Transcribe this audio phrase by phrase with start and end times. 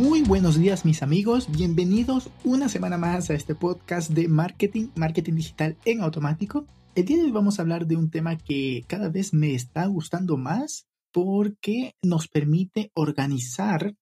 [0.00, 5.34] Muy buenos días mis amigos, bienvenidos una semana más a este podcast de marketing, marketing
[5.34, 6.64] digital en automático.
[6.94, 9.84] El día de hoy vamos a hablar de un tema que cada vez me está
[9.84, 13.94] gustando más porque nos permite organizar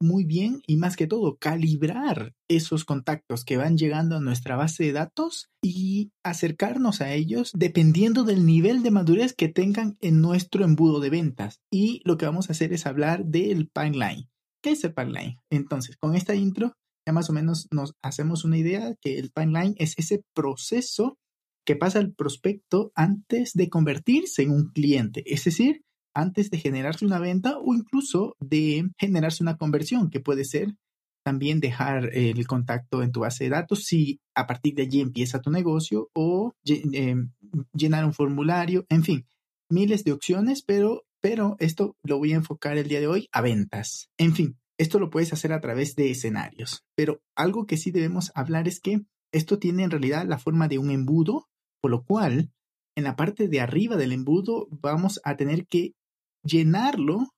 [0.00, 4.82] muy bien y más que todo calibrar esos contactos que van llegando a nuestra base
[4.82, 10.64] de datos y acercarnos a ellos dependiendo del nivel de madurez que tengan en nuestro
[10.64, 11.60] embudo de ventas.
[11.70, 14.33] Y lo que vamos a hacer es hablar del pipeline.
[14.64, 15.38] ¿Qué es el pipeline?
[15.50, 16.72] Entonces, con esta intro,
[17.06, 21.18] ya más o menos nos hacemos una idea que el pipeline es ese proceso
[21.66, 25.82] que pasa el prospecto antes de convertirse en un cliente, es decir,
[26.14, 30.74] antes de generarse una venta o incluso de generarse una conversión, que puede ser
[31.22, 35.42] también dejar el contacto en tu base de datos si a partir de allí empieza
[35.42, 37.32] tu negocio o em,
[37.74, 39.26] llenar un formulario, en fin,
[39.68, 43.40] miles de opciones, pero pero esto lo voy a enfocar el día de hoy a
[43.40, 44.10] ventas.
[44.18, 48.30] En fin, esto lo puedes hacer a través de escenarios, pero algo que sí debemos
[48.34, 51.48] hablar es que esto tiene en realidad la forma de un embudo,
[51.80, 52.52] por lo cual
[52.94, 55.94] en la parte de arriba del embudo vamos a tener que
[56.42, 57.30] llenarlo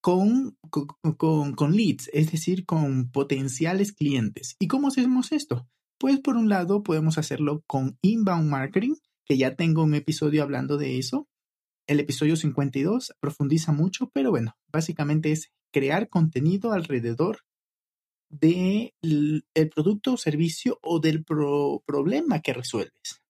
[0.00, 4.56] con, con, con, leads, es decir, con potenciales clientes.
[4.58, 5.68] ¿Y cómo hacemos esto?
[5.98, 8.94] Pues por un lado podemos hacerlo con inbound marketing,
[9.26, 11.28] que ya tengo un episodio hablando de eso,
[11.90, 17.40] el episodio 52 profundiza mucho, pero bueno, básicamente es crear contenido alrededor
[18.28, 18.92] del
[19.54, 23.20] el producto o servicio o del problema que resuelves.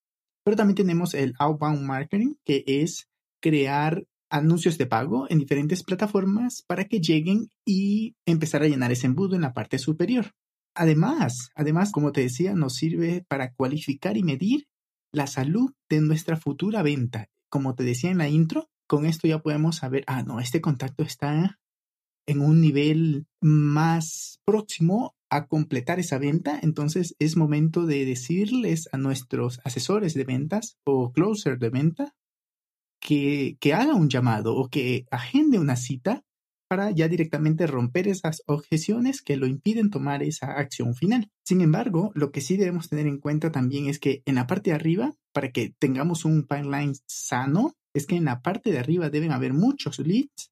[0.44, 3.08] Pero también tenemos el outbound marketing, que es
[3.40, 9.06] crear anuncios de pago en diferentes plataformas para que lleguen y empezar a llenar ese
[9.06, 10.32] embudo en la parte superior.
[10.74, 14.66] Además, además, como te decía, nos sirve para cualificar y medir
[15.12, 19.40] la salud de nuestra futura venta como te decía en la intro, con esto ya
[19.40, 21.58] podemos saber, ah, no, este contacto está
[22.26, 28.98] en un nivel más próximo a completar esa venta, entonces es momento de decirles a
[28.98, 32.14] nuestros asesores de ventas o closer de venta
[33.00, 36.24] que, que haga un llamado o que agende una cita
[36.68, 41.28] para ya directamente romper esas objeciones que lo impiden tomar esa acción final.
[41.44, 44.70] Sin embargo, lo que sí debemos tener en cuenta también es que en la parte
[44.70, 49.10] de arriba, para que tengamos un pipeline sano, es que en la parte de arriba
[49.10, 50.50] deben haber muchos leads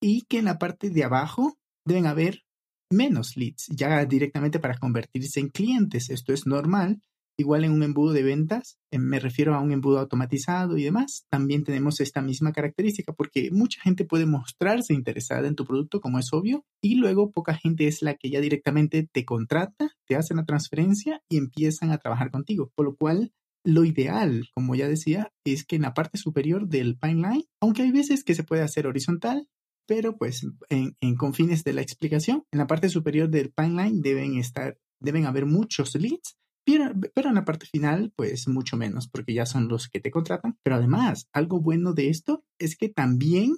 [0.00, 2.42] y que en la parte de abajo deben haber
[2.90, 6.10] menos leads, ya directamente para convertirse en clientes.
[6.10, 7.00] Esto es normal
[7.36, 11.26] Igual en un embudo de ventas, eh, me refiero a un embudo automatizado y demás,
[11.30, 16.20] también tenemos esta misma característica porque mucha gente puede mostrarse interesada en tu producto, como
[16.20, 20.32] es obvio, y luego poca gente es la que ya directamente te contrata, te hace
[20.34, 22.70] la transferencia y empiezan a trabajar contigo.
[22.76, 23.32] Por lo cual,
[23.64, 27.90] lo ideal, como ya decía, es que en la parte superior del pipeline, aunque hay
[27.90, 29.48] veces que se puede hacer horizontal,
[29.86, 34.78] pero pues en, confines de la explicación, en la parte superior del pipeline deben estar,
[35.00, 39.68] deben haber muchos leads pero, en la parte final, pues mucho menos, porque ya son
[39.68, 40.58] los que te contratan.
[40.62, 43.56] Pero además, algo bueno de esto es que también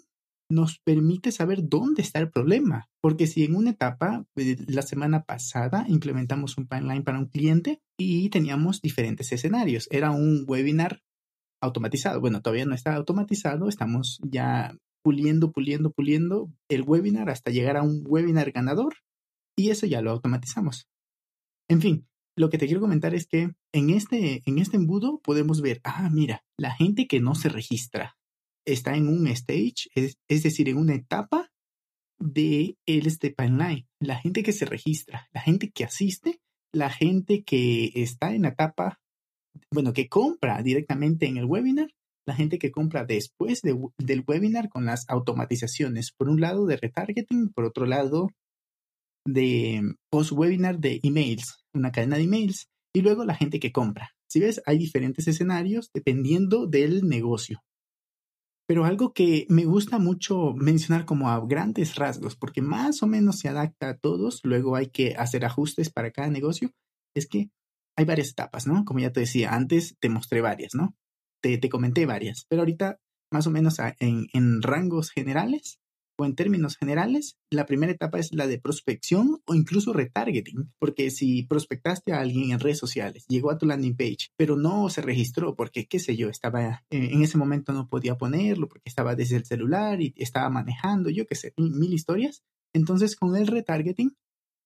[0.50, 2.88] nos permite saber dónde está el problema.
[3.00, 7.80] Porque si en una etapa, eh, la semana pasada, implementamos un pipeline para un cliente
[7.98, 9.88] y teníamos diferentes escenarios.
[9.90, 11.02] Era un webinar
[11.60, 12.20] automatizado.
[12.20, 17.82] Bueno, todavía no está automatizado, estamos ya puliendo, puliendo, puliendo el webinar hasta llegar a
[17.82, 18.96] un webinar ganador
[19.56, 20.88] y eso ya lo automatizamos.
[21.68, 22.06] En fin,
[22.36, 26.10] lo que te quiero comentar es que en este, en este embudo podemos ver, ah,
[26.12, 28.16] mira, la gente que no se registra
[28.66, 31.50] está en un stage, es, decir, en una etapa
[32.18, 33.86] de el este pipeline.
[34.00, 36.40] La gente que se registra, la gente que asiste,
[36.72, 39.00] la gente que está en la etapa,
[39.72, 41.88] bueno, que compra directamente en el webinar,
[42.26, 47.50] la gente que compra después del webinar con las automatizaciones, por un lado de retargeting,
[47.54, 48.30] por otro lado
[49.24, 54.10] de post-webinar de emails, una cadena de emails, y luego la gente que compra.
[54.28, 57.62] Si ves, hay diferentes escenarios dependiendo del negocio.
[58.68, 63.38] Pero algo que me gusta mucho mencionar como a grandes rasgos, porque más o menos
[63.38, 66.72] se adapta a todos, luego hay que hacer ajustes para cada negocio,
[67.14, 67.50] es que
[67.96, 68.84] hay varias etapas, ¿no?
[68.84, 70.96] Como ya te decía, antes te mostré varias, ¿no?
[71.42, 72.98] Te, te comenté varias, pero ahorita
[73.32, 75.78] más o menos en, en rangos generales
[76.18, 81.10] o en términos generales, la primera etapa es la de prospección o incluso retargeting, porque
[81.10, 85.02] si prospectaste a alguien en redes sociales, llegó a tu landing page, pero no se
[85.02, 89.14] registró porque, qué sé yo, estaba eh, en ese momento no podía ponerlo porque estaba
[89.14, 92.42] desde el celular y estaba manejando, yo qué sé, mil historias.
[92.74, 94.16] Entonces, con el retargeting,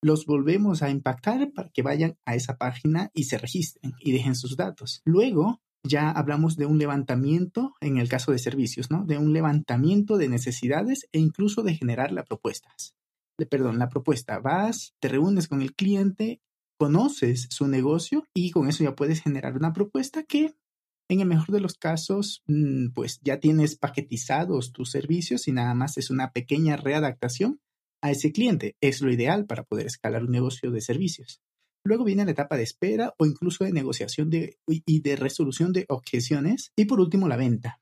[0.02, 4.34] los volvemos a impactar para que vayan a esa página y se registren y dejen
[4.34, 5.02] sus datos.
[5.04, 9.04] Luego, ya hablamos de un levantamiento en el caso de servicios, ¿no?
[9.04, 12.94] De un levantamiento de necesidades e incluso de generar las propuestas.
[13.38, 14.38] De, perdón, la propuesta.
[14.38, 16.40] Vas, te reúnes con el cliente,
[16.78, 20.54] conoces su negocio y con eso ya puedes generar una propuesta que
[21.08, 25.74] en el mejor de los casos, mm, pues ya tienes paquetizados tus servicios y nada
[25.74, 27.60] más es una pequeña readaptación
[28.00, 28.76] a ese cliente.
[28.80, 31.40] Es lo ideal para poder escalar un negocio de servicios.
[31.84, 34.30] Luego viene la etapa de espera o incluso de negociación
[34.66, 36.72] y de resolución de objeciones.
[36.76, 37.80] Y por último, la venta.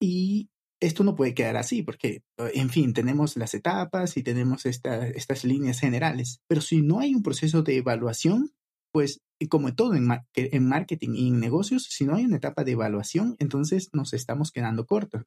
[0.00, 0.50] Y
[0.80, 5.80] esto no puede quedar así porque, en fin, tenemos las etapas y tenemos estas líneas
[5.80, 6.40] generales.
[6.48, 8.52] Pero si no hay un proceso de evaluación,
[8.92, 12.72] pues como todo en, en marketing y en negocios, si no hay una etapa de
[12.72, 15.24] evaluación, entonces nos estamos quedando cortos.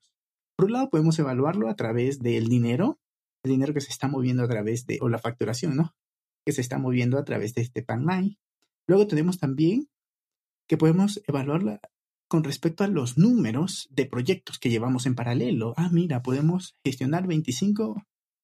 [0.56, 3.00] Por un lado, podemos evaluarlo a través del dinero,
[3.44, 5.96] el dinero que se está moviendo a través de, o la facturación, ¿no?
[6.48, 8.38] Que se está moviendo a través de este pipeline.
[8.88, 9.90] Luego tenemos también
[10.66, 11.82] que podemos evaluarla
[12.30, 15.74] con respecto a los números de proyectos que llevamos en paralelo.
[15.76, 18.02] Ah, mira, podemos gestionar 25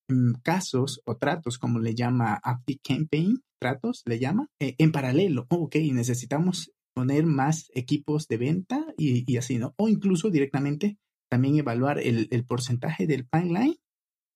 [0.10, 5.48] mm, casos o tratos, como le llama Active Campaign, tratos, le llama, eh, en paralelo.
[5.50, 9.76] Oh, ok, necesitamos poner más equipos de venta y, así, ¿no?
[9.78, 10.98] O incluso directamente
[11.32, 13.78] también evaluar el, el porcentaje del pipeline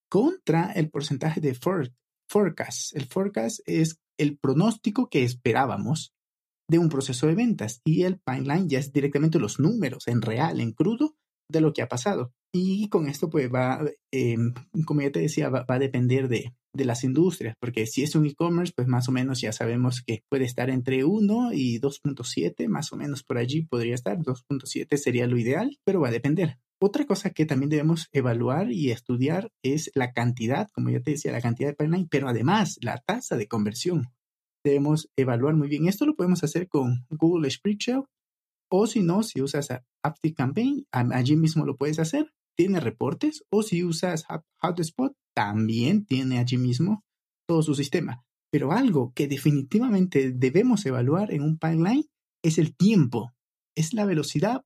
[0.09, 1.93] contra el porcentaje de FORT,
[2.27, 2.95] forecast.
[2.95, 6.13] El forecast es el pronóstico que esperábamos
[6.69, 10.59] de un proceso de ventas y el pipeline ya es directamente los números en real,
[10.59, 11.15] en crudo,
[11.49, 12.33] de lo que ha pasado.
[12.53, 13.81] Y con esto, pues va,
[14.11, 14.53] em,
[14.85, 18.25] como ya te decía, va, a depender de, de, las industrias, porque si es un
[18.25, 22.91] e-commerce, pues más o menos ya sabemos que puede estar entre 1 y 2.7, más
[22.91, 24.17] o menos por allí podría estar.
[24.17, 26.57] 2.7 sería lo ideal, pero va a depender.
[26.79, 31.31] Otra cosa que también debemos evaluar y estudiar es la cantidad, como ya te decía,
[31.31, 34.13] la cantidad de pipeline, pero además la tasa de conversión.
[34.63, 35.87] Debemos evaluar muy bien.
[35.87, 38.03] Esto lo podemos hacer con Google Spreadsheet
[38.69, 39.69] o si no, si usas
[40.03, 42.33] Active Campaign, allí mismo lo puedes hacer.
[42.55, 44.25] Tiene reportes o si usas
[44.61, 47.03] HubSpot, también tiene allí mismo
[47.47, 48.23] todo su sistema.
[48.51, 52.05] Pero algo que definitivamente debemos evaluar en un pipeline
[52.43, 53.33] es el tiempo,
[53.75, 54.63] es la velocidad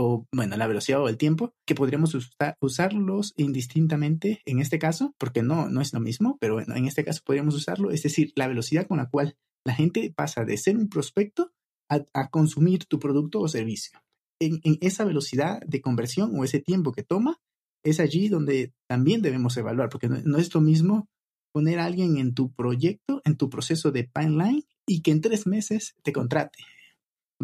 [0.00, 2.16] o bueno, la velocidad o el tiempo, que podríamos
[2.60, 7.04] usarlos indistintamente en este caso, porque no, no es lo mismo, pero bueno, en este
[7.04, 10.78] caso podríamos usarlo, es decir, la velocidad con la cual la gente pasa de ser
[10.78, 11.52] un prospecto
[11.90, 14.00] a, consumir tu producto o servicio.
[14.40, 17.38] En, esa velocidad de conversión o ese tiempo que toma,
[17.84, 21.08] es allí donde también debemos evaluar, porque no, no es lo mismo
[21.52, 25.46] poner a alguien en tu proyecto, en tu proceso de pipeline y que en tres
[25.46, 26.58] meses te contrate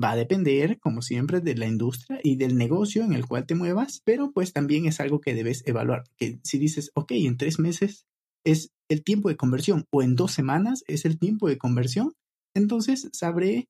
[0.02, 3.54] Va a depender, como siempre, de la industria y del negocio en el cual te
[3.54, 6.04] muevas, pero pues también es algo que debes evaluar.
[6.16, 8.06] Que si dices, ok, en tres meses
[8.44, 12.12] es el tiempo de conversión o en dos semanas es el tiempo de conversión,
[12.54, 13.68] entonces sabré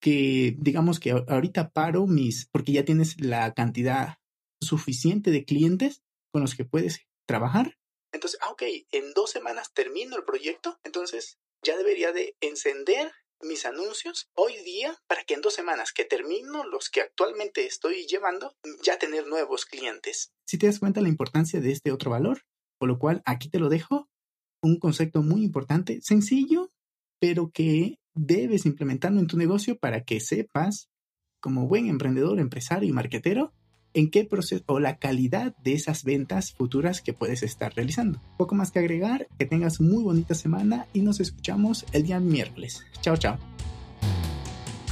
[0.00, 4.16] que, digamos que ahorita paro mis, porque ya tienes la cantidad
[4.60, 7.76] suficiente de clientes con los que puedes trabajar.
[8.12, 8.62] Entonces, ah, ok,
[8.92, 13.12] en dos semanas termino el proyecto, entonces ya debería de encender
[13.42, 18.06] mis anuncios hoy día para que en dos semanas que termino los que actualmente estoy
[18.06, 20.32] llevando, ya tener nuevos clientes.
[20.46, 22.42] Si te das cuenta la importancia de este otro valor,
[22.78, 24.08] por lo cual aquí te lo dejo,
[24.62, 26.70] un concepto muy importante, sencillo,
[27.20, 30.88] pero que debes implementarlo en tu negocio para que sepas,
[31.40, 33.52] como buen emprendedor, empresario y marketero,
[33.94, 38.20] en qué proceso o la calidad de esas ventas futuras que puedes estar realizando.
[38.36, 42.84] Poco más que agregar, que tengas muy bonita semana y nos escuchamos el día miércoles.
[43.00, 43.38] Chao, chao.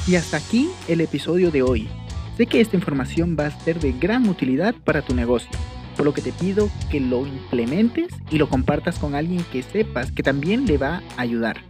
[0.07, 1.89] Y hasta aquí el episodio de hoy.
[2.37, 5.51] Sé que esta información va a ser de gran utilidad para tu negocio,
[5.97, 10.13] por lo que te pido que lo implementes y lo compartas con alguien que sepas
[10.13, 11.63] que también le va a ayudar.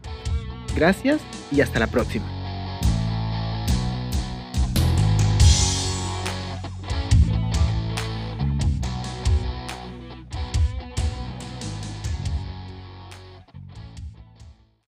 [0.75, 2.36] Gracias y hasta la próxima.